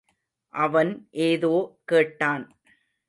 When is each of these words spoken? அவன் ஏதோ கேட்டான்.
அவன் 0.53 0.91
ஏதோ 1.11 1.53
கேட்டான். 1.85 2.45